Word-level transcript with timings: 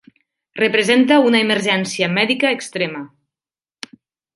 Representa 0.63 1.19
una 1.27 1.43
emergència 1.47 2.11
mèdica 2.17 2.55
extrema. 2.61 3.07